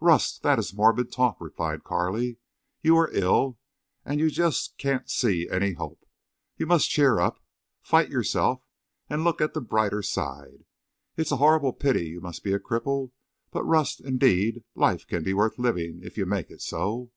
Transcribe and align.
"Rust, 0.00 0.42
that 0.42 0.58
is 0.58 0.74
morbid 0.74 1.12
talk," 1.12 1.36
replied 1.38 1.84
Carley. 1.84 2.38
"You're 2.82 3.08
ill 3.12 3.56
and 4.04 4.18
you 4.18 4.30
just 4.30 4.76
can't 4.78 5.08
see 5.08 5.48
any 5.48 5.74
hope. 5.74 6.04
You 6.56 6.66
must 6.66 6.90
cheer 6.90 7.20
up—fight 7.20 8.08
yourself; 8.08 8.66
and 9.08 9.22
look 9.22 9.40
at 9.40 9.54
the 9.54 9.60
brighter 9.60 10.02
side. 10.02 10.64
It's 11.16 11.30
a 11.30 11.36
horrible 11.36 11.72
pity 11.72 12.06
you 12.08 12.20
must 12.20 12.42
be 12.42 12.52
a 12.52 12.58
cripple, 12.58 13.12
but 13.52 13.62
Rust, 13.62 14.00
indeed 14.00 14.64
life 14.74 15.06
can 15.06 15.22
be 15.22 15.32
worth 15.32 15.56
living 15.56 16.00
if 16.02 16.18
you 16.18 16.26
make 16.26 16.50
it 16.50 16.62
so." 16.62 17.12